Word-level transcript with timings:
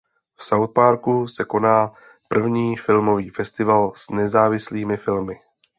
V 0.37 0.43
South 0.43 0.73
parku 0.73 1.27
se 1.27 1.45
koná 1.45 1.91
první 2.27 2.77
filmový 2.77 3.29
festival 3.29 3.93
s 3.95 4.09
nezávislými 4.09 4.97
filmy. 4.97 5.39